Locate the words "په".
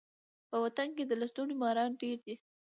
0.49-0.57